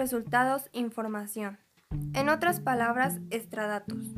resultados, 0.00 0.70
información. 0.72 1.58
En 2.14 2.30
otras 2.30 2.58
palabras, 2.58 3.18
extradatos. 3.28 4.16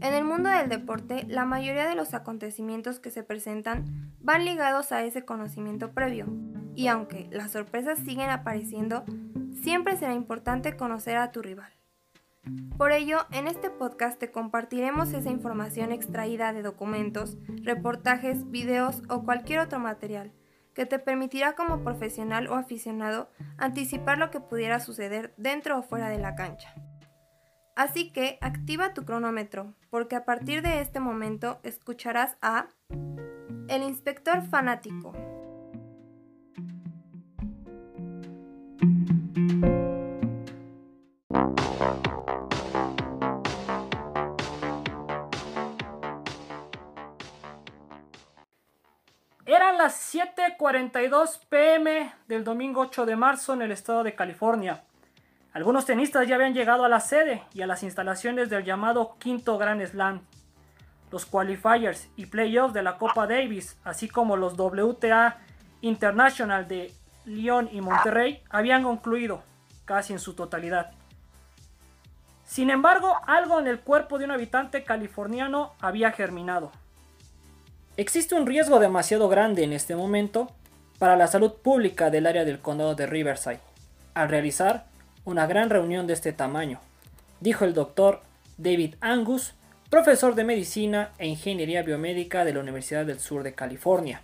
En 0.00 0.14
el 0.14 0.22
mundo 0.22 0.48
del 0.48 0.68
deporte, 0.68 1.24
la 1.26 1.44
mayoría 1.44 1.88
de 1.88 1.96
los 1.96 2.14
acontecimientos 2.14 3.00
que 3.00 3.10
se 3.10 3.24
presentan 3.24 4.14
van 4.20 4.44
ligados 4.44 4.92
a 4.92 5.02
ese 5.02 5.24
conocimiento 5.24 5.90
previo, 5.90 6.26
y 6.76 6.86
aunque 6.86 7.28
las 7.32 7.50
sorpresas 7.50 7.98
siguen 7.98 8.30
apareciendo, 8.30 9.04
siempre 9.60 9.96
será 9.96 10.14
importante 10.14 10.76
conocer 10.76 11.16
a 11.16 11.32
tu 11.32 11.42
rival. 11.42 11.72
Por 12.78 12.92
ello, 12.92 13.26
en 13.32 13.48
este 13.48 13.68
podcast 13.68 14.16
te 14.16 14.30
compartiremos 14.30 15.12
esa 15.12 15.30
información 15.30 15.90
extraída 15.90 16.52
de 16.52 16.62
documentos, 16.62 17.36
reportajes, 17.64 18.48
videos 18.48 19.02
o 19.08 19.24
cualquier 19.24 19.58
otro 19.58 19.80
material 19.80 20.32
que 20.74 20.86
te 20.86 20.98
permitirá 20.98 21.54
como 21.54 21.82
profesional 21.82 22.48
o 22.48 22.54
aficionado 22.54 23.30
anticipar 23.58 24.18
lo 24.18 24.30
que 24.30 24.40
pudiera 24.40 24.80
suceder 24.80 25.34
dentro 25.36 25.78
o 25.78 25.82
fuera 25.82 26.08
de 26.08 26.18
la 26.18 26.34
cancha. 26.34 26.74
Así 27.76 28.12
que 28.12 28.38
activa 28.40 28.94
tu 28.94 29.04
cronómetro, 29.04 29.74
porque 29.90 30.16
a 30.16 30.24
partir 30.24 30.62
de 30.62 30.80
este 30.80 31.00
momento 31.00 31.60
escucharás 31.62 32.36
a 32.42 32.68
El 33.68 33.82
Inspector 33.82 34.42
Fanático. 34.42 35.12
Las 49.82 50.14
7:42 50.14 51.38
pm 51.48 52.12
del 52.28 52.44
domingo 52.44 52.82
8 52.82 53.06
de 53.06 53.16
marzo 53.16 53.54
en 53.54 53.62
el 53.62 53.72
estado 53.72 54.02
de 54.02 54.14
California. 54.14 54.84
Algunos 55.54 55.86
tenistas 55.86 56.28
ya 56.28 56.34
habían 56.34 56.52
llegado 56.52 56.84
a 56.84 56.88
la 56.90 57.00
sede 57.00 57.44
y 57.54 57.62
a 57.62 57.66
las 57.66 57.82
instalaciones 57.82 58.50
del 58.50 58.62
llamado 58.62 59.16
quinto 59.18 59.56
Grand 59.56 59.82
Slam. 59.86 60.20
Los 61.10 61.24
qualifiers 61.24 62.10
y 62.14 62.26
playoffs 62.26 62.74
de 62.74 62.82
la 62.82 62.98
Copa 62.98 63.26
Davis, 63.26 63.78
así 63.82 64.06
como 64.06 64.36
los 64.36 64.54
WTA 64.58 65.38
International 65.80 66.68
de 66.68 66.92
Lyon 67.24 67.70
y 67.72 67.80
Monterrey, 67.80 68.42
habían 68.50 68.82
concluido 68.82 69.42
casi 69.86 70.12
en 70.12 70.18
su 70.18 70.34
totalidad. 70.34 70.92
Sin 72.44 72.68
embargo, 72.68 73.16
algo 73.26 73.58
en 73.58 73.66
el 73.66 73.80
cuerpo 73.80 74.18
de 74.18 74.26
un 74.26 74.32
habitante 74.32 74.84
californiano 74.84 75.72
había 75.80 76.12
germinado. 76.12 76.70
Existe 78.00 78.34
un 78.34 78.46
riesgo 78.46 78.78
demasiado 78.78 79.28
grande 79.28 79.62
en 79.62 79.74
este 79.74 79.94
momento 79.94 80.50
para 80.98 81.16
la 81.16 81.26
salud 81.26 81.52
pública 81.52 82.08
del 82.08 82.26
área 82.26 82.46
del 82.46 82.58
condado 82.58 82.94
de 82.94 83.06
Riverside 83.06 83.60
al 84.14 84.30
realizar 84.30 84.86
una 85.26 85.46
gran 85.46 85.68
reunión 85.68 86.06
de 86.06 86.14
este 86.14 86.32
tamaño, 86.32 86.80
dijo 87.40 87.66
el 87.66 87.74
doctor 87.74 88.22
David 88.56 88.94
Angus, 89.02 89.52
profesor 89.90 90.34
de 90.34 90.44
medicina 90.44 91.10
e 91.18 91.26
ingeniería 91.26 91.82
biomédica 91.82 92.46
de 92.46 92.54
la 92.54 92.60
Universidad 92.60 93.04
del 93.04 93.20
Sur 93.20 93.42
de 93.42 93.52
California. 93.52 94.22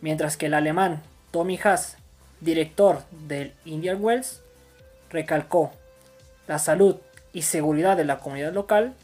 Mientras 0.00 0.36
que 0.36 0.46
el 0.46 0.54
alemán 0.54 1.02
Tommy 1.32 1.58
Haas, 1.64 1.96
director 2.40 3.02
del 3.26 3.54
Indian 3.64 3.98
Wells, 4.00 4.40
recalcó 5.10 5.72
la 6.46 6.60
salud 6.60 6.94
y 7.32 7.42
seguridad 7.42 7.96
de 7.96 8.04
la 8.04 8.20
comunidad 8.20 8.52
local, 8.52 8.94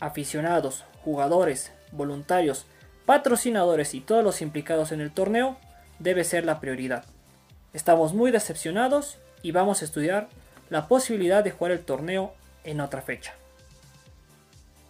aficionados, 0.00 0.82
jugadores, 1.04 1.70
voluntarios, 1.92 2.66
patrocinadores 3.06 3.94
y 3.94 4.00
todos 4.00 4.24
los 4.24 4.42
implicados 4.42 4.92
en 4.92 5.00
el 5.00 5.12
torneo 5.12 5.56
debe 5.98 6.24
ser 6.24 6.44
la 6.44 6.60
prioridad. 6.60 7.04
Estamos 7.72 8.14
muy 8.14 8.30
decepcionados 8.30 9.18
y 9.42 9.52
vamos 9.52 9.82
a 9.82 9.84
estudiar 9.84 10.28
la 10.70 10.88
posibilidad 10.88 11.44
de 11.44 11.50
jugar 11.50 11.72
el 11.72 11.84
torneo 11.84 12.32
en 12.64 12.80
otra 12.80 13.02
fecha. 13.02 13.34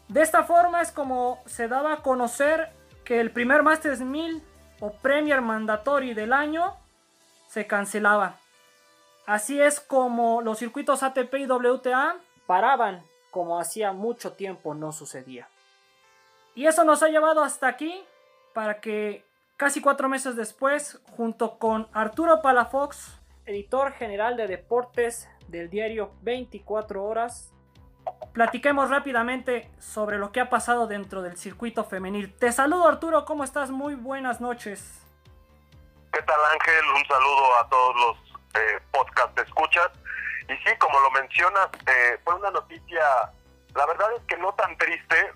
De 0.09 0.23
esta 0.23 0.45
forma 0.45 0.83
es 0.83 0.93
como 0.93 1.43
se 1.47 1.67
daba 1.67 1.95
a 1.95 2.03
conocer 2.03 2.71
que 3.05 3.21
el 3.21 3.31
primer 3.31 3.63
Masters 3.63 4.01
1000 4.01 4.43
o 4.81 4.93
Premier 4.93 5.41
Mandatory 5.41 6.15
del 6.15 6.33
año 6.33 6.77
se 7.49 7.67
cancelaba. 7.67 8.37
Así 9.27 9.61
es 9.61 9.81
como 9.81 10.43
los 10.43 10.59
circuitos 10.59 11.03
ATP 11.03 11.35
y 11.35 11.47
WTA 11.47 12.17
paraban 12.47 13.03
como 13.31 13.59
hacía 13.59 13.93
mucho 13.93 14.35
tiempo 14.35 14.75
no 14.75 14.93
sucedía. 14.93 15.49
Y 16.55 16.67
eso 16.67 16.85
nos 16.85 17.03
ha 17.03 17.09
llevado 17.09 17.43
hasta 17.43 17.67
aquí 17.67 18.07
para 18.53 18.81
que 18.81 19.25
casi 19.57 19.81
cuatro 19.81 20.09
meses 20.09 20.37
después, 20.37 21.01
junto 21.17 21.59
con 21.59 21.89
Arturo 21.93 22.43
Palafox, 22.43 23.21
editor 23.45 23.93
general 23.93 24.37
de 24.37 24.47
deportes 24.47 25.29
del 25.49 25.69
diario 25.69 26.13
24 26.23 27.03
horas. 27.03 27.53
Platiquemos 28.33 28.91
rápidamente 28.91 29.71
sobre 29.79 30.19
lo 30.19 30.31
que 30.31 30.41
ha 30.41 30.51
pasado 30.51 30.87
dentro 30.87 31.23
del 31.23 31.37
circuito 31.37 31.85
femenil. 31.85 32.33
Te 32.37 32.53
saludo 32.53 32.87
Arturo, 32.87 33.25
¿cómo 33.25 33.43
estás? 33.43 33.71
Muy 33.71 33.95
buenas 33.95 34.41
noches. 34.41 35.01
¿Qué 36.13 36.23
tal 36.23 36.41
Ángel? 36.53 36.85
Un 36.95 37.07
saludo 37.07 37.57
a 37.61 37.69
todos 37.69 37.97
los 37.97 38.17
eh, 38.55 38.81
podcast 38.93 39.37
escuchas. 39.39 39.91
Y 40.49 40.53
sí, 40.69 40.77
como 40.79 41.01
lo 41.01 41.11
mencionas, 41.11 41.69
eh, 41.87 42.21
fue 42.23 42.35
una 42.35 42.51
noticia, 42.51 43.03
la 43.75 43.87
verdad 43.87 44.13
es 44.17 44.23
que 44.29 44.37
no 44.37 44.53
tan 44.55 44.77
triste, 44.77 45.33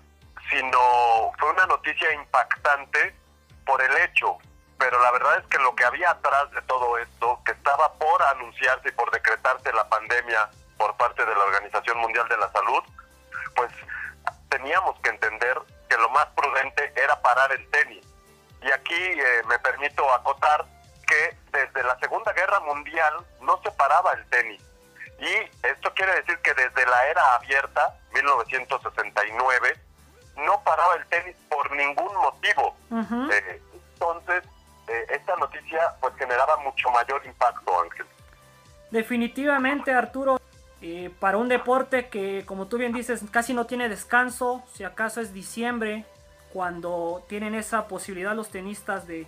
sino 0.49 1.31
fue 1.37 1.49
una 1.51 1.65
noticia 1.65 2.11
impactante 2.13 3.15
por 3.65 3.81
el 3.81 3.95
hecho 3.97 4.37
pero 4.79 4.97
la 5.01 5.11
verdad 5.11 5.37
es 5.39 5.45
que 5.47 5.59
lo 5.59 5.75
que 5.75 5.83
había 5.83 6.09
atrás 6.09 6.49
de 6.51 6.61
todo 6.61 6.97
esto, 6.97 7.41
que 7.45 7.51
estaba 7.51 7.93
por 7.95 8.23
anunciarse 8.23 8.87
y 8.87 8.91
por 8.93 9.11
decretarse 9.11 9.73
la 9.73 9.87
pandemia 9.89 10.49
por 10.77 10.95
parte 10.95 11.25
de 11.25 11.35
la 11.35 11.43
Organización 11.43 11.97
Mundial 11.99 12.27
de 12.29 12.37
la 12.37 12.49
Salud, 12.53 12.81
pues 13.55 13.69
teníamos 14.49 14.97
que 15.01 15.09
entender 15.09 15.59
que 15.89 15.97
lo 15.97 16.09
más 16.11 16.27
prudente 16.27 16.93
era 16.95 17.21
parar 17.21 17.51
el 17.51 17.69
tenis. 17.69 18.05
Y 18.61 18.71
aquí 18.71 18.95
eh, 18.95 19.41
me 19.47 19.59
permito 19.59 20.09
acotar 20.13 20.65
que 21.05 21.37
desde 21.51 21.83
la 21.83 21.99
Segunda 21.99 22.31
Guerra 22.31 22.61
Mundial 22.61 23.13
no 23.41 23.59
se 23.61 23.71
paraba 23.71 24.13
el 24.13 24.25
tenis. 24.29 24.63
Y 25.19 25.67
esto 25.67 25.93
quiere 25.93 26.15
decir 26.15 26.39
que 26.39 26.53
desde 26.53 26.85
la 26.85 27.05
era 27.07 27.35
abierta, 27.35 27.99
1969, 28.13 29.77
no 30.45 30.61
paraba 30.63 30.95
el 30.95 31.05
tenis 31.07 31.35
por 31.49 31.71
ningún 31.71 32.13
motivo. 32.15 32.75
Eh, 33.31 33.61
entonces, 33.93 34.43
eh, 34.87 35.05
esta 35.09 35.35
noticia 35.35 35.79
pues 35.99 36.13
generaba 36.15 36.57
mucho 36.57 36.89
mayor 36.91 37.25
impacto, 37.25 37.81
Ángel. 37.81 38.05
Definitivamente, 38.91 39.93
Arturo, 39.93 40.39
eh, 40.81 41.11
para 41.19 41.37
un 41.37 41.49
deporte 41.49 42.09
que, 42.09 42.43
como 42.45 42.67
tú 42.67 42.77
bien 42.77 42.93
dices, 42.93 43.21
casi 43.31 43.53
no 43.53 43.65
tiene 43.65 43.89
descanso, 43.89 44.63
si 44.73 44.83
acaso 44.83 45.21
es 45.21 45.33
diciembre, 45.33 46.05
cuando 46.53 47.23
tienen 47.27 47.53
esa 47.53 47.87
posibilidad 47.87 48.35
los 48.35 48.49
tenistas 48.49 49.05
de, 49.05 49.27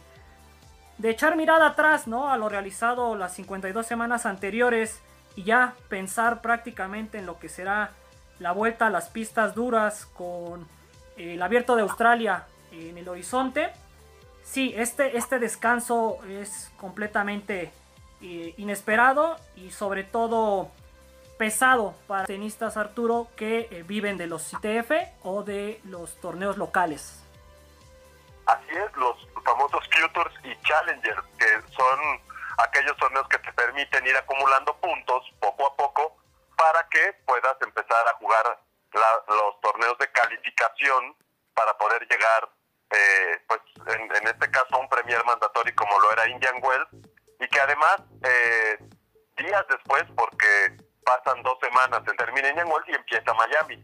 de 0.97 1.09
echar 1.09 1.35
mirada 1.35 1.67
atrás, 1.67 2.07
¿no? 2.07 2.29
A 2.31 2.37
lo 2.37 2.49
realizado 2.49 3.15
las 3.15 3.33
52 3.35 3.85
semanas 3.85 4.25
anteriores 4.25 5.01
y 5.35 5.43
ya 5.43 5.75
pensar 5.89 6.41
prácticamente 6.41 7.19
en 7.19 7.25
lo 7.25 7.37
que 7.37 7.49
será 7.49 7.91
la 8.39 8.51
vuelta 8.53 8.87
a 8.87 8.89
las 8.89 9.09
pistas 9.09 9.53
duras 9.53 10.07
con 10.07 10.67
el 11.17 11.41
abierto 11.41 11.75
de 11.75 11.81
Australia 11.81 12.47
en 12.71 12.97
el 12.97 13.07
horizonte 13.07 13.71
sí, 14.43 14.73
este, 14.75 15.17
este 15.17 15.39
descanso 15.39 16.19
es 16.27 16.71
completamente 16.77 17.71
eh, 18.21 18.53
inesperado 18.57 19.37
y 19.55 19.71
sobre 19.71 20.03
todo 20.03 20.71
pesado 21.37 21.95
para 22.07 22.25
tenistas 22.25 22.77
Arturo 22.77 23.27
que 23.35 23.67
eh, 23.71 23.83
viven 23.83 24.17
de 24.17 24.27
los 24.27 24.53
ITF 24.53 24.91
o 25.23 25.43
de 25.43 25.79
los 25.85 26.19
torneos 26.21 26.57
locales. 26.57 27.23
Así 28.45 28.69
es, 28.69 28.95
los 28.97 29.15
famosos 29.43 29.83
Futures 29.89 30.33
y 30.43 30.55
Challengers, 30.61 31.23
que 31.39 31.73
son 31.73 31.99
aquellos 32.57 32.95
torneos 32.97 33.27
que 33.29 33.39
te 33.39 33.51
permiten 33.53 34.05
ir 34.05 34.15
acumulando 34.17 34.75
puntos 34.77 35.23
poco 35.39 35.67
a 35.67 35.75
poco 35.75 36.17
para 36.55 36.87
que 36.89 37.13
puedas 37.25 37.55
empezar 37.61 38.07
a 38.07 38.13
jugar 38.17 38.59
los 38.93 39.61
torneos 39.61 39.97
de 39.97 40.11
calificación 40.11 41.15
llegar 42.21 42.49
eh, 42.91 43.39
pues 43.47 43.61
en, 43.97 44.27
este 44.27 44.51
caso 44.51 44.79
un 44.79 44.89
premier 44.89 45.23
mandatorio 45.25 45.73
como 45.75 45.97
lo 45.99 46.11
era 46.11 46.27
Indian 46.27 46.55
Wells, 46.61 46.87
y 47.39 47.47
que 47.47 47.59
además 47.59 48.03
eh, 48.23 48.77
días 49.37 49.65
después, 49.69 50.03
porque 50.15 50.77
pasan 51.03 51.41
dos 51.41 51.57
semanas, 51.61 52.01
se 52.05 52.13
termina 52.15 52.49
Indian 52.49 52.67
Wells 52.67 52.87
y 52.89 52.95
empieza 52.95 53.33
Miami. 53.33 53.75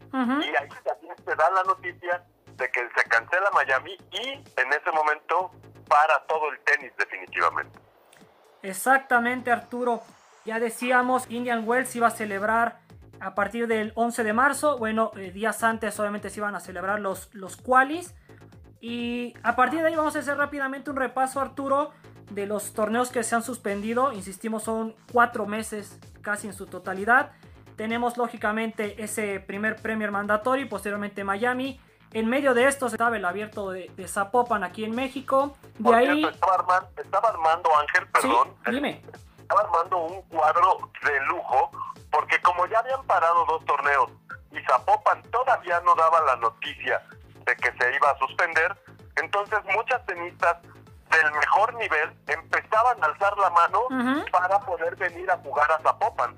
Y 0.44 0.56
ahí 0.56 0.68
también 0.84 1.16
se 1.24 1.34
da 1.34 1.50
la 1.50 1.62
noticia 1.64 2.24
de 2.46 2.70
que 2.70 2.88
se 2.94 3.04
cancela 3.08 3.50
Miami 3.52 3.96
y 4.12 4.28
en 4.30 4.72
ese 4.72 4.90
momento 4.92 5.50
para 5.88 6.20
todo 6.26 6.50
el 6.50 6.60
tenis 6.60 6.92
definitivamente. 6.98 7.78
Exactamente 8.62 9.50
Arturo, 9.50 10.02
ya 10.44 10.60
decíamos, 10.60 11.30
Indian 11.30 11.66
Wells 11.66 11.94
iba 11.96 12.08
a 12.08 12.10
celebrar 12.10 12.80
a 13.20 13.34
partir 13.34 13.66
del 13.66 13.92
11 13.94 14.24
de 14.24 14.32
marzo, 14.32 14.78
bueno, 14.78 15.12
eh, 15.16 15.30
días 15.32 15.62
antes 15.62 15.98
obviamente 15.98 16.30
se 16.30 16.40
iban 16.40 16.54
a 16.54 16.60
celebrar 16.60 17.00
los, 17.00 17.34
los 17.34 17.56
qualis, 17.56 18.14
y 18.80 19.34
a 19.42 19.56
partir 19.56 19.80
de 19.80 19.88
ahí 19.88 19.96
vamos 19.96 20.14
a 20.16 20.20
hacer 20.20 20.36
rápidamente 20.36 20.90
un 20.90 20.96
repaso, 20.96 21.40
Arturo, 21.40 21.90
de 22.30 22.46
los 22.46 22.72
torneos 22.74 23.10
que 23.10 23.22
se 23.22 23.34
han 23.34 23.42
suspendido. 23.42 24.12
Insistimos, 24.12 24.62
son 24.62 24.94
cuatro 25.12 25.46
meses 25.46 25.98
casi 26.22 26.46
en 26.46 26.52
su 26.52 26.66
totalidad. 26.66 27.32
Tenemos 27.76 28.16
lógicamente 28.16 29.02
ese 29.02 29.40
primer 29.40 29.76
Premier 29.76 30.10
Mandatory, 30.10 30.66
posteriormente 30.66 31.24
Miami. 31.24 31.80
En 32.12 32.26
medio 32.26 32.54
de 32.54 32.66
esto 32.66 32.86
estaba 32.86 33.16
el 33.16 33.24
abierto 33.24 33.70
de, 33.70 33.90
Zapopan 34.06 34.64
aquí 34.64 34.84
en 34.84 34.94
México. 34.94 35.56
De 35.78 35.94
ahí... 35.94 36.24
estaba, 36.24 36.54
armando, 37.28 37.70
Ángel, 37.78 38.06
perdón. 38.08 38.54
dime. 38.70 39.02
Estaba 39.38 39.62
armando 39.62 39.98
un 39.98 40.22
cuadro 40.22 40.90
de 41.04 41.20
lujo, 41.26 41.70
porque 42.10 42.40
como 42.42 42.66
ya 42.66 42.78
habían 42.78 43.02
parado 43.04 43.44
dos 43.46 43.64
torneos 43.64 44.10
y 44.52 44.60
Zapopan 44.64 45.22
todavía 45.30 45.80
no 45.80 45.94
daba 45.94 46.20
la 46.22 46.36
noticia 46.36 47.02
de 47.48 47.56
que 47.56 47.72
se 47.72 47.96
iba 47.96 48.10
a 48.10 48.18
suspender, 48.18 48.76
entonces 49.16 49.58
muchas 49.74 50.04
tenistas 50.06 50.58
del 51.10 51.32
mejor 51.32 51.74
nivel 51.74 52.10
empezaban 52.26 53.02
a 53.02 53.06
alzar 53.06 53.36
la 53.38 53.50
mano 53.50 53.80
para 54.30 54.60
poder 54.60 54.94
venir 54.96 55.30
a 55.30 55.38
jugar 55.38 55.70
a 55.72 55.78
Zapopan. 55.78 56.36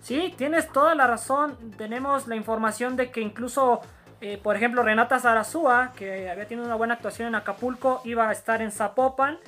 Sí, 0.00 0.34
tienes 0.36 0.70
toda 0.70 0.94
la 0.94 1.06
razón. 1.06 1.56
Tenemos 1.76 2.26
la 2.26 2.36
información 2.36 2.96
de 2.96 3.10
que 3.10 3.20
incluso, 3.20 3.80
eh, 4.20 4.38
por 4.42 4.56
ejemplo, 4.56 4.82
Renata 4.82 5.18
Zarazúa, 5.18 5.92
que 5.96 6.30
había 6.30 6.46
tenido 6.46 6.66
una 6.66 6.74
buena 6.74 6.94
actuación 6.94 7.28
en 7.28 7.34
Acapulco, 7.34 8.00
iba 8.04 8.28
a 8.28 8.32
estar 8.32 8.62
en 8.62 8.72
Zapopan. 8.72 9.38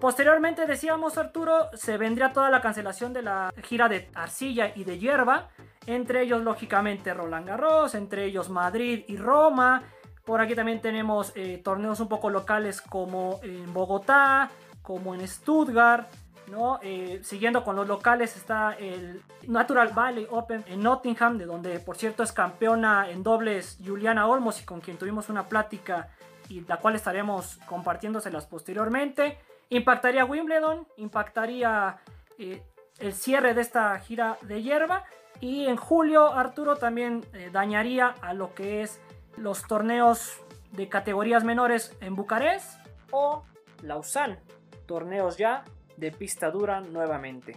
Posteriormente, 0.00 0.66
decíamos 0.66 1.18
Arturo, 1.18 1.68
se 1.74 1.98
vendría 1.98 2.32
toda 2.32 2.48
la 2.48 2.62
cancelación 2.62 3.12
de 3.12 3.22
la 3.22 3.52
gira 3.64 3.88
de 3.88 4.10
Arcilla 4.14 4.72
y 4.74 4.84
de 4.84 4.98
Hierba. 4.98 5.48
Entre 5.86 6.22
ellos, 6.22 6.42
lógicamente, 6.42 7.12
Roland 7.12 7.46
Garros, 7.46 7.94
entre 7.94 8.24
ellos 8.24 8.48
Madrid 8.48 9.04
y 9.08 9.16
Roma. 9.18 9.82
Por 10.24 10.40
aquí 10.40 10.54
también 10.54 10.80
tenemos 10.80 11.32
eh, 11.34 11.60
torneos 11.64 12.00
un 12.00 12.08
poco 12.08 12.30
locales 12.30 12.80
como 12.80 13.40
en 13.42 13.72
Bogotá, 13.72 14.50
como 14.82 15.14
en 15.14 15.26
Stuttgart. 15.26 16.08
¿no? 16.48 16.80
Eh, 16.82 17.20
siguiendo 17.22 17.62
con 17.62 17.76
los 17.76 17.86
locales 17.86 18.36
está 18.36 18.72
el 18.72 19.22
Natural 19.46 19.92
Valley 19.94 20.26
Open 20.30 20.64
en 20.66 20.82
Nottingham, 20.82 21.38
de 21.38 21.46
donde 21.46 21.78
por 21.78 21.96
cierto 21.96 22.24
es 22.24 22.32
campeona 22.32 23.08
en 23.08 23.22
dobles 23.22 23.78
Juliana 23.84 24.26
Olmos 24.26 24.60
y 24.60 24.64
con 24.64 24.80
quien 24.80 24.98
tuvimos 24.98 25.28
una 25.28 25.46
plática 25.46 26.08
y 26.48 26.62
la 26.62 26.78
cual 26.78 26.96
estaremos 26.96 27.60
compartiéndoselas 27.66 28.46
posteriormente. 28.46 29.38
Impactaría 29.68 30.24
Wimbledon, 30.24 30.88
impactaría 30.96 31.98
eh, 32.36 32.64
el 32.98 33.12
cierre 33.12 33.54
de 33.54 33.60
esta 33.60 33.96
gira 34.00 34.36
de 34.42 34.60
hierba 34.60 35.04
y 35.38 35.66
en 35.66 35.76
julio 35.76 36.34
Arturo 36.34 36.74
también 36.74 37.24
dañaría 37.52 38.12
a 38.22 38.34
lo 38.34 38.54
que 38.54 38.82
es 38.82 39.00
los 39.36 39.62
torneos 39.66 40.40
de 40.72 40.88
categorías 40.88 41.44
menores 41.44 41.96
en 42.00 42.14
Bucarest 42.14 42.80
o 43.10 43.44
Lausanne, 43.82 44.40
torneos 44.86 45.36
ya 45.36 45.64
de 45.96 46.12
pista 46.12 46.50
dura 46.50 46.80
nuevamente. 46.80 47.56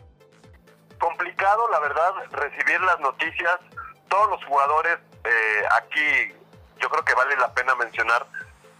Complicado, 1.00 1.62
la 1.72 1.80
verdad, 1.80 2.12
recibir 2.32 2.80
las 2.82 3.00
noticias. 3.00 3.60
Todos 4.08 4.30
los 4.30 4.46
jugadores 4.46 5.00
eh, 5.24 5.64
aquí, 5.78 6.34
yo 6.80 6.90
creo 6.90 7.04
que 7.04 7.14
vale 7.14 7.36
la 7.38 7.54
pena 7.54 7.76
mencionar 7.76 8.26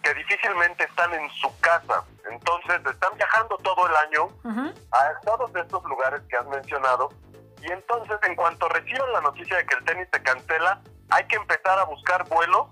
que 0.02 0.14
difícilmente 0.14 0.84
están 0.84 1.14
en 1.14 1.30
su 1.32 1.50
casa. 1.60 2.04
Entonces, 2.30 2.82
están 2.92 3.16
viajando 3.16 3.58
todo 3.58 3.88
el 3.88 3.96
año 3.96 4.28
a 4.92 5.20
todos 5.26 5.50
estos 5.56 5.84
lugares 5.86 6.22
que 6.30 6.36
has 6.38 6.46
mencionado. 6.48 7.10
Y 7.62 7.72
entonces, 7.72 8.18
en 8.28 8.36
cuanto 8.36 8.68
reciban 8.68 9.12
la 9.14 9.22
noticia 9.22 9.58
de 9.58 9.66
que 9.66 9.76
el 9.76 9.86
tenis 9.86 10.08
se 10.12 10.22
cancela, 10.22 10.82
hay 11.10 11.26
que 11.28 11.38
empezar 11.38 11.80
a 11.80 11.86
buscar 11.86 12.28
vuelos 12.28 12.68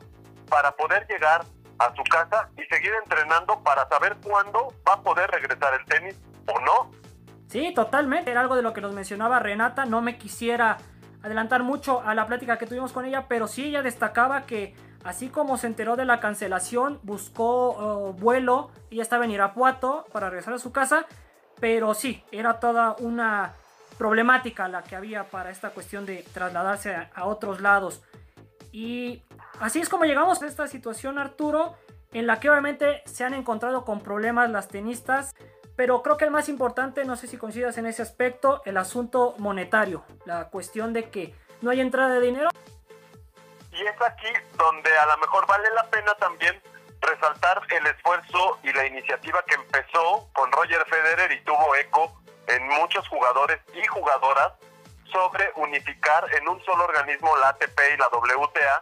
para 0.51 0.74
poder 0.74 1.07
llegar 1.07 1.45
a 1.80 1.95
su 1.95 2.03
casa 2.03 2.50
y 2.57 2.63
seguir 2.63 2.92
entrenando 3.01 3.63
para 3.63 3.88
saber 3.88 4.18
cuándo 4.21 4.68
va 4.88 4.95
a 4.95 5.01
poder 5.01 5.31
regresar 5.31 5.74
el 5.80 5.86
tenis 5.86 6.19
o 6.45 6.59
no. 6.59 6.92
Sí, 7.48 7.74
totalmente. 7.74 8.31
Era 8.31 8.42
algo 8.42 8.57
de 8.57 8.62
lo 8.62 8.74
que 8.74 8.81
nos 8.81 8.94
mencionaba 8.94 9.39
Renata. 9.39 9.86
No 9.86 10.01
me 10.01 10.18
quisiera 10.18 10.77
adelantar 11.24 11.63
mucho 11.63 12.01
a 12.01 12.13
la 12.13 12.27
plática 12.27 12.57
que 12.57 12.68
tuvimos 12.68 12.92
con 12.92 13.06
ella, 13.06 13.27
pero 13.30 13.48
sí 13.48 13.65
ella 13.65 13.81
destacaba 13.81 14.42
que 14.42 14.75
así 15.06 15.30
como 15.30 15.57
se 15.57 15.68
enteró 15.68 15.95
de 15.95 16.06
la 16.06 16.19
cancelación, 16.19 17.00
buscó 17.03 17.71
uh, 17.71 18.13
vuelo 18.13 18.71
y 18.89 19.00
estaba 19.00 19.24
en 19.24 19.31
Irapuato 19.31 20.06
para 20.12 20.30
regresar 20.30 20.53
a 20.53 20.59
su 20.59 20.71
casa, 20.71 21.06
pero 21.59 21.94
sí, 21.94 22.24
era 22.31 22.59
toda 22.59 22.95
una 23.00 23.53
problemática 23.98 24.68
la 24.68 24.83
que 24.83 24.95
había 24.95 25.24
para 25.30 25.50
esta 25.50 25.69
cuestión 25.69 26.06
de 26.06 26.25
trasladarse 26.33 26.95
a 27.13 27.25
otros 27.25 27.62
lados. 27.62 28.03
Y 28.71 29.24
así 29.62 29.80
es 29.80 29.90
como 29.90 30.06
llegamos 30.06 30.42
a 30.42 30.48
esta 30.48 30.68
situación, 30.68 31.18
Arturo, 31.18 31.78
en 32.12 32.28
la 32.28 32.40
que 32.40 32.50
obviamente 32.50 33.02
se 33.06 33.24
han 33.24 33.34
encontrado 33.34 33.86
con 33.86 34.02
problemas 34.02 34.50
las 34.50 34.68
tenistas, 34.68 35.34
pero 35.75 36.02
creo 36.02 36.18
que 36.18 36.25
el 36.25 36.31
más 36.31 36.50
importante, 36.50 37.06
no 37.06 37.16
sé 37.16 37.28
si 37.28 37.38
coincidas 37.38 37.78
en 37.78 37.86
ese 37.86 38.02
aspecto, 38.02 38.62
el 38.66 38.78
asunto 38.78 39.36
monetario, 39.38 40.04
la 40.25 40.50
cuestión 40.50 40.94
de 40.94 41.10
que 41.10 41.34
no 41.62 41.69
hay 41.69 41.80
entrada 41.80 42.16
de 42.16 42.22
dinero. 42.22 42.50
Y 43.72 43.81
es 43.81 44.02
aquí 44.02 44.28
donde 44.58 44.98
a 44.98 45.06
lo 45.06 45.18
mejor 45.19 45.48
vale 45.48 45.69
la 45.74 45.90
pena 45.90 46.13
también 46.16 46.62
resaltar 47.00 47.62
el 47.69 47.88
esfuerzo 47.88 48.60
y 48.63 48.74
la 48.74 48.86
iniciativa 48.86 49.44
que 49.48 49.56
empezó 49.56 50.30
con 50.34 50.52
Roger 50.52 50.84
Federer 50.88 51.31
y 51.31 51.44
tuvo 51.44 51.75
eco 51.75 52.22
en 52.48 52.68
muchos 52.68 53.08
jugadores 53.08 53.60
y 53.74 53.86
jugadoras 53.88 54.54
sobre 55.12 55.52
unificar 55.56 56.25
en 56.36 56.48
un 56.48 56.63
solo 56.63 56.86
organismo 56.86 57.36
la 57.38 57.50
ATP 57.50 57.80
y 57.94 57.98
la 57.98 58.08
WTA 58.08 58.81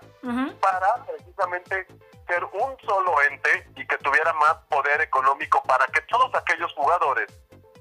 para 0.59 1.05
precisamente 1.05 1.87
ser 2.27 2.43
un 2.43 2.77
solo 2.85 3.21
ente 3.29 3.67
y 3.75 3.85
que 3.87 3.97
tuviera 3.97 4.31
más 4.33 4.55
poder 4.69 5.01
económico 5.01 5.63
para 5.63 5.85
que 5.87 6.01
todos 6.01 6.33
aquellos 6.35 6.71
jugadores 6.73 7.27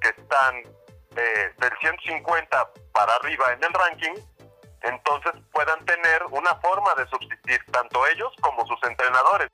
que 0.00 0.08
están 0.08 0.56
eh, 1.16 1.52
del 1.58 1.72
150 1.80 2.70
para 2.92 3.14
arriba 3.14 3.52
en 3.52 3.64
el 3.64 3.72
ranking, 3.72 4.14
entonces 4.82 5.32
puedan 5.52 5.84
tener 5.84 6.24
una 6.30 6.54
forma 6.56 6.94
de 6.94 7.06
subsistir 7.08 7.60
tanto 7.70 8.06
ellos 8.06 8.32
como 8.40 8.66
sus 8.66 8.82
entrenadores. 8.84 9.50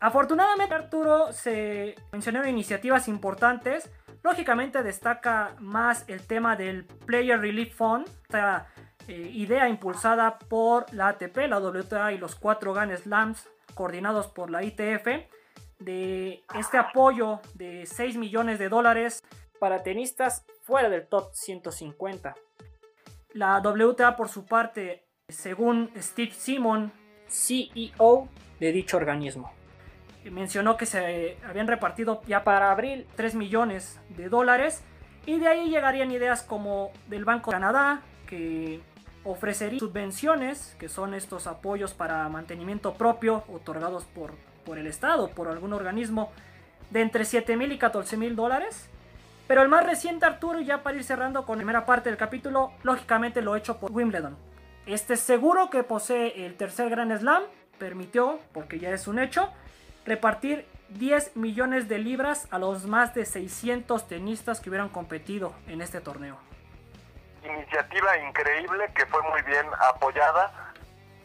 Afortunadamente 0.00 0.74
Arturo 0.74 1.32
se 1.32 1.94
mencionaron 2.10 2.48
iniciativas 2.48 3.06
importantes 3.08 3.90
Lógicamente 4.22 4.82
destaca 4.82 5.56
más 5.58 6.04
el 6.06 6.24
tema 6.26 6.54
del 6.54 6.84
Player 6.84 7.40
Relief 7.40 7.74
Fund, 7.74 8.08
esta 8.22 8.68
eh, 9.08 9.30
idea 9.32 9.68
impulsada 9.68 10.38
por 10.38 10.92
la 10.94 11.08
ATP, 11.08 11.48
la 11.48 11.58
WTA 11.58 12.12
y 12.12 12.18
los 12.18 12.36
cuatro 12.36 12.72
Grand 12.72 12.96
Slams 12.96 13.48
coordinados 13.74 14.28
por 14.28 14.50
la 14.50 14.62
ITF, 14.62 15.28
de 15.80 16.44
este 16.54 16.78
apoyo 16.78 17.40
de 17.54 17.84
6 17.86 18.16
millones 18.16 18.60
de 18.60 18.68
dólares 18.68 19.24
para 19.58 19.82
tenistas 19.82 20.44
fuera 20.62 20.88
del 20.88 21.08
top 21.08 21.30
150. 21.32 22.36
La 23.32 23.58
WTA 23.58 24.14
por 24.14 24.28
su 24.28 24.44
parte, 24.44 25.04
según 25.28 25.90
Steve 25.96 26.30
Simon, 26.30 26.92
CEO 27.26 28.28
de 28.60 28.72
dicho 28.72 28.96
organismo 28.96 29.61
mencionó 30.30 30.76
que 30.76 30.86
se 30.86 31.38
habían 31.48 31.66
repartido 31.66 32.22
ya 32.26 32.44
para 32.44 32.70
abril 32.70 33.06
3 33.16 33.34
millones 33.34 34.00
de 34.10 34.28
dólares 34.28 34.82
y 35.26 35.38
de 35.38 35.48
ahí 35.48 35.70
llegarían 35.70 36.10
ideas 36.10 36.42
como 36.42 36.90
del 37.08 37.24
Banco 37.24 37.50
de 37.50 37.56
Canadá 37.56 38.02
que 38.26 38.80
ofrecería 39.24 39.78
subvenciones, 39.78 40.76
que 40.78 40.88
son 40.88 41.14
estos 41.14 41.46
apoyos 41.46 41.94
para 41.94 42.28
mantenimiento 42.28 42.94
propio 42.94 43.44
otorgados 43.52 44.04
por, 44.04 44.32
por 44.64 44.78
el 44.78 44.86
Estado, 44.86 45.28
por 45.28 45.48
algún 45.48 45.72
organismo, 45.72 46.32
de 46.90 47.02
entre 47.02 47.24
7 47.24 47.56
mil 47.56 47.72
y 47.72 47.78
14 47.78 48.16
mil 48.16 48.34
dólares. 48.34 48.88
Pero 49.46 49.62
el 49.62 49.68
más 49.68 49.84
reciente, 49.84 50.24
Arturo, 50.24 50.60
ya 50.60 50.82
para 50.82 50.96
ir 50.96 51.04
cerrando 51.04 51.44
con 51.44 51.56
la 51.56 51.60
primera 51.60 51.86
parte 51.86 52.08
del 52.08 52.16
capítulo, 52.16 52.72
lógicamente 52.82 53.42
lo 53.42 53.56
hecho 53.56 53.78
por 53.78 53.92
Wimbledon. 53.92 54.36
Este 54.86 55.16
seguro 55.16 55.70
que 55.70 55.84
posee 55.84 56.46
el 56.46 56.56
tercer 56.56 56.90
Grand 56.90 57.16
Slam 57.16 57.42
permitió, 57.78 58.40
porque 58.52 58.78
ya 58.78 58.90
es 58.90 59.06
un 59.06 59.18
hecho, 59.18 59.50
repartir 60.04 60.66
10 60.90 61.36
millones 61.36 61.88
de 61.88 61.98
libras 61.98 62.46
a 62.50 62.58
los 62.58 62.86
más 62.86 63.14
de 63.14 63.24
600 63.24 64.08
tenistas 64.08 64.60
que 64.60 64.68
hubieran 64.68 64.88
competido 64.88 65.54
en 65.66 65.80
este 65.80 66.00
torneo. 66.00 66.36
Iniciativa 67.44 68.18
increíble 68.18 68.90
que 68.94 69.06
fue 69.06 69.22
muy 69.22 69.42
bien 69.42 69.66
apoyada 69.90 70.72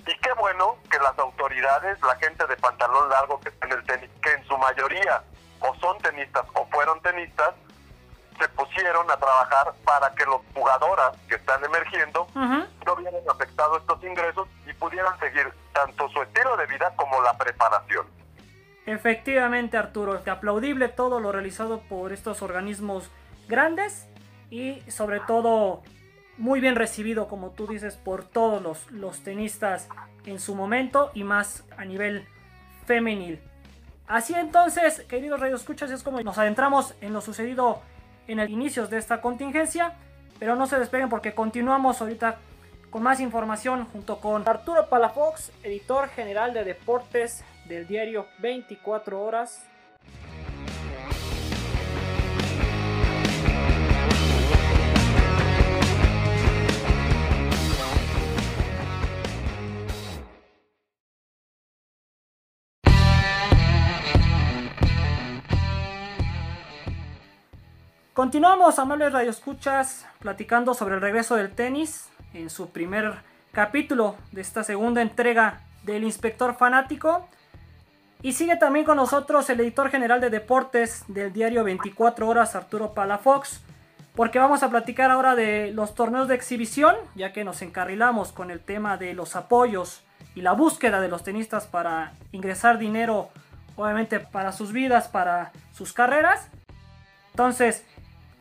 y 0.05 0.17
qué 0.19 0.31
bueno 0.39 0.77
que 0.89 0.97
las 0.99 1.17
autoridades, 1.19 2.01
la 2.01 2.15
gente 2.15 2.47
de 2.47 2.55
pantalón 2.57 3.09
largo 3.09 3.39
que 3.41 3.49
está 3.49 3.67
en 3.67 3.73
el 3.73 3.83
tenis, 3.85 4.09
que 4.21 4.31
en 4.31 4.47
su 4.47 4.57
mayoría 4.57 5.21
o 5.59 5.75
son 5.75 5.97
tenistas 5.99 6.45
o 6.53 6.65
fueron 6.67 7.01
tenistas, 7.01 7.53
se 8.39 8.47
pusieron 8.49 9.09
a 9.09 9.17
trabajar 9.17 9.73
para 9.83 10.13
que 10.13 10.23
los 10.25 10.41
jugadoras 10.53 11.17
que 11.27 11.35
están 11.35 11.63
emergiendo 11.65 12.27
no 12.35 12.95
vieran 12.95 13.21
afectado 13.29 13.77
estos 13.77 14.01
ingresos 14.03 14.47
y 14.65 14.73
pudieran 14.73 15.19
seguir 15.19 15.51
tanto 15.73 16.07
su 16.09 16.21
estilo 16.21 16.55
de 16.55 16.67
vida 16.67 16.93
como 16.95 17.21
la 17.21 17.33
preparación. 17.37 18.16
Efectivamente, 18.87 19.75
Arturo, 19.77 20.21
aplaudible 20.25 20.87
todo 20.87 21.19
lo 21.19 21.31
realizado 21.31 21.81
por 21.81 22.13
estos 22.13 22.41
organismos 22.41 23.11
grandes 23.49 24.07
y 24.49 24.79
sobre 24.89 25.19
todo 25.19 25.83
muy 26.37 26.61
bien 26.61 26.75
recibido, 26.75 27.27
como 27.27 27.51
tú 27.51 27.67
dices, 27.67 27.97
por 27.97 28.23
todos 28.23 28.61
los, 28.61 28.89
los 28.89 29.19
tenistas 29.19 29.89
en 30.25 30.39
su 30.39 30.55
momento 30.55 31.11
y 31.13 31.25
más 31.25 31.65
a 31.77 31.83
nivel 31.83 32.25
femenil. 32.85 33.41
Así 34.07 34.33
entonces, 34.33 35.01
queridos 35.09 35.41
escuchas 35.43 35.91
es 35.91 36.01
como 36.01 36.21
nos 36.21 36.37
adentramos 36.37 36.95
en 37.01 37.11
lo 37.11 37.19
sucedido 37.19 37.81
en 38.27 38.39
el 38.39 38.49
inicio 38.49 38.87
de 38.87 38.99
esta 38.99 39.19
contingencia. 39.19 39.95
Pero 40.39 40.55
no 40.55 40.65
se 40.65 40.79
despeguen 40.79 41.09
porque 41.09 41.33
continuamos 41.33 41.99
ahorita 42.01 42.37
con 42.89 43.03
más 43.03 43.19
información 43.19 43.85
junto 43.85 44.21
con 44.21 44.47
Arturo 44.47 44.87
Palafox, 44.87 45.51
editor 45.63 46.07
general 46.09 46.53
de 46.53 46.63
deportes 46.63 47.43
del 47.67 47.87
diario 47.87 48.27
24 48.39 49.21
horas. 49.21 49.67
Continuamos, 68.17 68.79
amables 68.79 69.13
radioescuchas, 69.13 70.07
platicando 70.17 70.73
sobre 70.73 70.95
el 70.95 71.01
regreso 71.01 71.35
del 71.35 71.51
tenis 71.51 72.09
en 72.33 72.49
su 72.49 72.71
primer 72.71 73.19
capítulo 73.51 74.15
de 74.31 74.41
esta 74.41 74.63
segunda 74.63 75.03
entrega 75.03 75.61
del 75.83 76.03
Inspector 76.03 76.55
Fanático. 76.55 77.29
Y 78.21 78.33
sigue 78.33 78.55
también 78.55 78.85
con 78.85 78.97
nosotros 78.97 79.49
el 79.49 79.59
editor 79.59 79.89
general 79.89 80.19
de 80.19 80.29
deportes 80.29 81.03
del 81.07 81.31
diario 81.31 81.63
24 81.63 82.27
Horas, 82.27 82.55
Arturo 82.55 82.93
Palafox, 82.93 83.61
porque 84.15 84.39
vamos 84.39 84.63
a 84.63 84.69
platicar 84.69 85.11
ahora 85.11 85.35
de 85.35 85.71
los 85.71 85.93
torneos 85.93 86.27
de 86.27 86.33
exhibición, 86.33 86.95
ya 87.13 87.31
que 87.31 87.43
nos 87.43 87.61
encarrilamos 87.61 88.31
con 88.31 88.49
el 88.49 88.59
tema 88.59 88.97
de 88.97 89.13
los 89.13 89.35
apoyos 89.35 90.01
y 90.33 90.41
la 90.41 90.53
búsqueda 90.53 90.99
de 90.99 91.07
los 91.07 91.23
tenistas 91.23 91.67
para 91.67 92.13
ingresar 92.31 92.79
dinero, 92.79 93.29
obviamente 93.75 94.19
para 94.19 94.51
sus 94.51 94.71
vidas, 94.71 95.07
para 95.07 95.51
sus 95.71 95.93
carreras. 95.93 96.49
Entonces, 97.31 97.85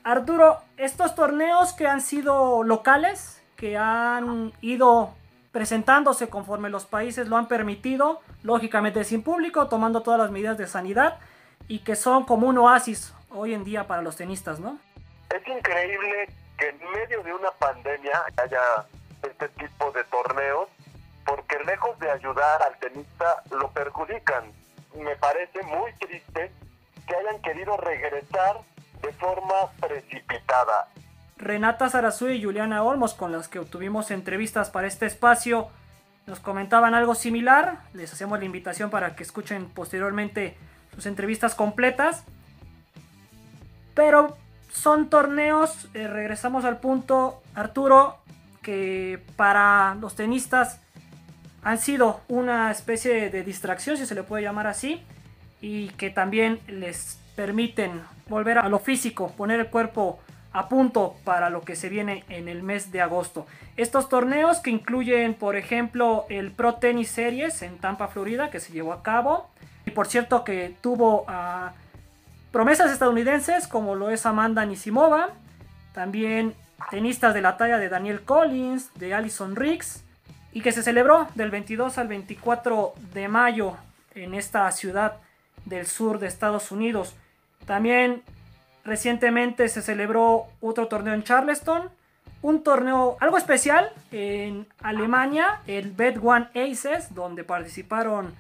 Arturo, 0.03 0.61
estos 0.79 1.15
torneos 1.15 1.75
que 1.75 1.87
han 1.87 2.01
sido 2.01 2.63
locales, 2.63 3.43
que 3.57 3.77
han 3.77 4.53
ido 4.63 5.13
presentándose 5.57 6.29
conforme 6.29 6.69
los 6.69 6.85
países 6.85 7.29
lo 7.29 7.39
han 7.39 7.49
permitido, 7.49 8.21
lógicamente 8.43 9.05
sin 9.05 9.23
público, 9.23 9.69
tomando 9.69 10.03
todas 10.03 10.21
las 10.21 10.31
medidas 10.31 10.59
de 10.59 10.67
sanidad 10.67 11.19
y 11.67 11.79
que 11.79 11.97
son 11.97 12.27
como 12.27 12.47
un 12.47 12.59
oasis 12.59 13.15
hoy 13.31 13.55
en 13.55 13.65
día 13.65 13.87
para 13.87 14.03
los 14.03 14.17
tenistas, 14.17 14.61
¿no? 14.61 14.79
Es 15.31 15.49
increíble 15.49 16.29
que 16.59 16.69
en 16.69 16.79
medio 16.91 17.23
de 17.23 17.33
una 17.33 17.51
pandemia 17.53 18.23
haya 18.37 18.61
este 19.23 19.49
tipo 19.49 19.91
de 19.93 20.05
torneos, 20.05 20.69
porque 21.25 21.59
lejos 21.61 21.99
de 22.01 22.11
ayudar 22.11 22.63
al 22.63 22.77
tenista, 22.79 23.43
lo 23.51 23.71
perjudican. 23.71 24.53
Me 24.95 25.17
parece 25.17 25.63
muy 25.63 25.91
triste 25.95 26.53
que 27.09 27.17
hayan 27.17 27.41
querido 27.41 27.79
regresar 27.79 28.59
de 29.01 29.11
forma 29.15 29.73
precipitada. 29.81 30.89
Renata 31.37 31.91
Zarazú 31.91 32.29
y 32.29 32.43
Juliana 32.43 32.83
Olmos, 32.83 33.15
con 33.15 33.31
las 33.31 33.49
que 33.49 33.59
obtuvimos 33.59 34.11
entrevistas 34.11 34.71
para 34.71 34.87
este 34.87 35.07
espacio, 35.07 35.69
nos 36.27 36.41
comentaban 36.41 36.95
algo 36.95 37.15
similar. 37.15 37.81
Les 37.93 38.13
hacemos 38.13 38.39
la 38.39 38.47
invitación 38.47 38.91
para 38.91 39.15
que 39.15 39.23
escuchen 39.23 39.67
posteriormente 39.67 40.57
sus 40.95 41.07
entrevistas 41.07 41.55
completas. 41.55 42.25
Pero 43.95 44.37
son 44.71 45.11
torneos, 45.11 45.89
eh, 45.95 46.09
regresamos 46.09 46.65
al 46.65 46.81
punto, 46.81 47.43
Arturo, 47.55 48.19
que 48.63 49.23
para 49.37 49.95
los 50.01 50.17
tenistas 50.17 50.81
han 51.63 51.79
sido 51.79 52.21
una 52.29 52.71
especie 52.71 53.31
de 53.31 53.43
distracción, 53.43 53.97
si 53.97 54.07
se 54.07 54.15
le 54.15 54.23
puede 54.23 54.43
llamar 54.43 54.67
así, 54.67 55.03
y 55.61 55.89
que 55.91 56.11
también 56.11 56.61
les 56.67 57.19
permiten 57.35 58.03
volver 58.29 58.59
a 58.59 58.69
lo 58.69 58.79
físico, 58.79 59.33
poner 59.37 59.61
el 59.61 59.67
cuerpo 59.67 60.21
a 60.57 60.71
punto 60.71 61.17
para 61.25 61.51
lo 61.51 61.61
que 61.61 61.77
se 61.77 61.91
viene 61.91 62.25
en 62.31 62.49
el 62.49 62.63
mes 62.63 62.91
de 62.91 63.03
agosto. 63.03 63.47
Estos 63.77 64.09
torneos 64.09 64.61
que 64.61 64.71
incluyen, 64.71 65.35
por 65.35 65.55
ejemplo, 65.55 66.25
el 66.31 66.51
Pro 66.51 66.77
Tennis 66.77 67.11
Series 67.11 67.61
en 67.61 67.77
Tampa, 67.77 68.09
Florida, 68.09 68.49
que 68.49 68.59
se 68.59 68.73
llevó 68.73 68.95
a 68.95 69.03
cabo. 69.03 69.51
Y 69.85 69.91
por 69.91 70.07
cierto 70.07 70.45
que 70.45 70.75
tuvo 70.81 71.27
a 71.29 71.75
promesas 72.53 72.91
estadounidenses 72.91 73.69
como 73.69 73.97
lo 73.97 74.09
es 74.09 74.25
Amanda 74.25 74.65
Nisimova. 74.65 75.29
También 75.93 76.55
tenistas 76.91 77.35
de 77.35 77.43
la 77.43 77.59
talla 77.59 77.77
de 77.77 77.91
Daniel 77.91 78.23
Collins, 78.23 78.95
de 78.95 79.13
Alison 79.13 79.57
Riggs. 79.57 80.05
Y 80.53 80.63
que 80.63 80.73
se 80.73 80.83
celebró 80.83 81.29
del 81.35 81.51
22 81.51 81.99
al 81.99 82.09
24 82.09 82.95
de 83.13 83.29
mayo 83.29 83.77
en 84.15 84.33
esta 84.33 84.73
ciudad 84.73 85.19
del 85.67 85.87
sur 85.87 86.19
de 86.19 86.29
Estados 86.29 86.73
Unidos. 86.73 87.15
También 87.67 88.23
recientemente 88.87 89.69
se 89.69 89.83
celebró 89.83 90.47
otro 90.61 90.89
torneo 90.89 91.13
en 91.13 91.25
Charleston. 91.25 91.91
Un 92.43 92.63
torneo 92.63 93.17
algo 93.21 93.37
especial 93.37 93.91
en 94.13 94.67
Alemania, 94.81 95.61
el 95.67 95.91
Bet 95.91 96.19
One 96.23 96.49
Aces, 96.55 97.15
donde 97.15 97.45
participaron 97.45 98.35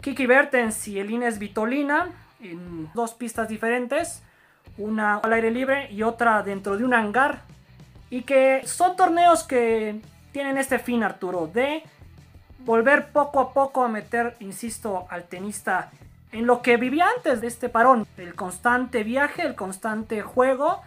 Kiki 0.00 0.26
Bertens 0.26 0.88
y 0.88 0.98
Elines 0.98 1.38
Vitolina 1.38 2.08
en 2.40 2.90
dos 2.94 3.14
pistas 3.14 3.48
diferentes, 3.48 4.22
una 4.76 5.16
al 5.16 5.32
aire 5.32 5.50
libre 5.50 5.90
y 5.92 6.02
otra 6.02 6.42
dentro 6.42 6.76
de 6.76 6.84
un 6.84 6.94
hangar. 6.94 7.42
Y 8.10 8.22
que 8.22 8.62
son 8.66 8.96
torneos 8.96 9.44
que 9.44 10.00
tienen 10.32 10.58
este 10.58 10.78
fin, 10.78 11.02
Arturo, 11.02 11.46
de 11.46 11.82
volver 12.58 13.12
poco 13.12 13.40
a 13.40 13.52
poco 13.52 13.84
a 13.84 13.88
meter, 13.88 14.36
insisto, 14.40 15.06
al 15.10 15.24
tenista 15.24 15.90
en 16.34 16.48
lo 16.48 16.62
que 16.62 16.76
vivía 16.76 17.06
antes 17.16 17.40
de 17.40 17.46
este 17.46 17.68
parón. 17.68 18.08
El 18.16 18.34
constante 18.34 19.04
viaje, 19.04 19.42
el 19.42 19.54
constante 19.54 20.20
juego. 20.20 20.82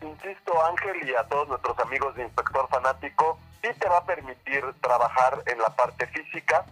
Insisto, 0.00 0.64
Ángel, 0.64 1.08
y 1.08 1.12
a 1.12 1.24
todos 1.24 1.48
nuestros 1.48 1.76
amigos 1.80 2.14
de 2.14 2.22
Inspector 2.22 2.68
Fanático, 2.68 3.36
sí 3.62 3.68
te 3.80 3.88
va 3.88 3.98
a 3.98 4.04
permitir 4.04 4.62
trabajar 4.80 5.42
en 5.46 5.58
la 5.58 5.70
parte 5.70 6.06
física, 6.06 6.64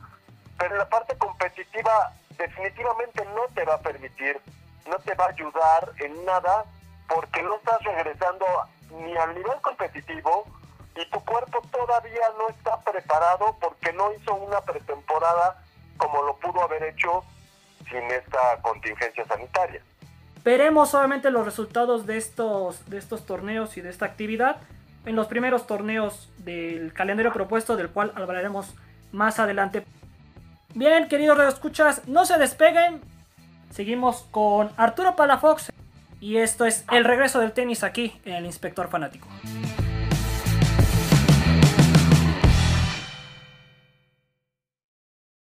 pero 0.56 0.74
en 0.74 0.78
la 0.78 0.88
parte 0.88 1.18
competitiva 1.18 2.12
definitivamente 2.38 3.24
no 3.34 3.52
te 3.52 3.64
va 3.64 3.74
a 3.74 3.80
permitir, 3.80 4.40
no 4.88 4.96
te 4.98 5.14
va 5.14 5.24
a 5.24 5.30
ayudar 5.30 5.92
en 5.98 6.24
nada 6.24 6.66
porque 7.08 7.42
no 7.42 7.56
estás 7.56 7.82
regresando 7.82 8.46
ni 8.92 9.16
al 9.16 9.34
nivel 9.34 9.60
competitivo 9.60 10.46
y 10.94 11.04
tu 11.10 11.18
cuerpo 11.24 11.60
todavía 11.72 12.28
no 12.38 12.48
está 12.48 12.80
preparado 12.82 13.56
porque 13.60 13.92
no 13.92 14.12
hizo 14.14 14.34
una 14.34 14.60
pretemporada 14.60 15.60
como 15.96 16.22
lo 16.22 16.36
pudo 16.36 16.62
haber 16.62 16.84
hecho 16.84 17.24
sin 17.88 18.02
esta 18.10 18.60
contingencia 18.62 19.24
sanitaria. 19.26 19.80
Veremos 20.44 20.94
obviamente 20.94 21.30
los 21.30 21.44
resultados 21.44 22.06
de 22.06 22.18
estos, 22.18 22.88
de 22.88 22.98
estos 22.98 23.24
torneos 23.24 23.76
y 23.76 23.80
de 23.80 23.90
esta 23.90 24.04
actividad 24.04 24.58
en 25.06 25.16
los 25.16 25.26
primeros 25.26 25.66
torneos 25.66 26.30
del 26.38 26.92
calendario 26.92 27.32
propuesto 27.32 27.76
del 27.76 27.88
cual 27.88 28.12
hablaremos 28.14 28.74
más 29.12 29.38
adelante. 29.38 29.84
Bien, 30.74 31.08
queridos 31.08 31.38
escuchas, 31.40 32.06
no 32.08 32.26
se 32.26 32.38
despeguen. 32.38 33.00
Seguimos 33.70 34.26
con 34.30 34.70
Arturo 34.76 35.16
Palafox 35.16 35.72
y 36.20 36.38
esto 36.38 36.64
es 36.64 36.84
el 36.90 37.04
regreso 37.04 37.40
del 37.40 37.52
tenis 37.52 37.84
aquí 37.84 38.20
en 38.24 38.34
el 38.34 38.46
Inspector 38.46 38.88
Fanático. 38.88 39.28